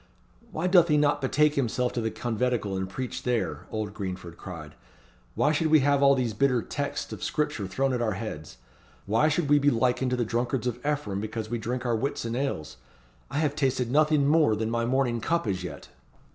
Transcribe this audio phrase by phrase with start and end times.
[0.51, 4.73] "Why doth he not betake himself to the conventicle and preach there?" old Greenford cried.
[5.35, 8.57] "Why should we have all these bitter texts of scripture thrown at our heads?
[9.05, 12.35] Why should we be likened to the drunkards of Ephraim because we drink our Whitsun
[12.35, 12.77] ales?
[13.29, 15.89] I have tasted nothing more than my morning cup as yet."